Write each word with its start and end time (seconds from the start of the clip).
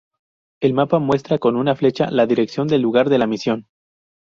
El 0.61 0.73
mapa 0.73 0.97
muestra 0.97 1.37
con 1.37 1.55
una 1.55 1.75
flecha 1.75 2.09
la 2.09 2.25
dirección 2.25 2.67
del 2.67 2.81
lugar 2.81 3.07
de 3.07 3.19
la 3.19 3.27
misión. 3.27 3.67